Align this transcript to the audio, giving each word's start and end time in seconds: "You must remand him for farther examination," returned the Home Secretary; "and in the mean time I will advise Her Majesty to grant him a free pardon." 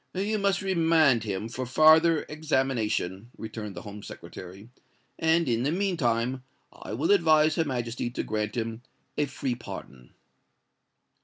"You 0.15 0.39
must 0.39 0.63
remand 0.63 1.25
him 1.25 1.47
for 1.47 1.63
farther 1.67 2.25
examination," 2.27 3.29
returned 3.37 3.75
the 3.75 3.83
Home 3.83 4.01
Secretary; 4.01 4.67
"and 5.19 5.47
in 5.47 5.61
the 5.61 5.71
mean 5.71 5.95
time 5.95 6.43
I 6.73 6.93
will 6.93 7.11
advise 7.11 7.53
Her 7.53 7.65
Majesty 7.65 8.09
to 8.09 8.23
grant 8.23 8.55
him 8.57 8.81
a 9.15 9.27
free 9.27 9.53
pardon." 9.53 10.15